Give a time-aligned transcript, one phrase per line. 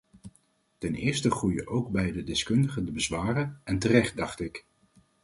[0.77, 4.65] Ten eerste groeien ook bij de deskundigen de bezwaren, en terecht dacht ik.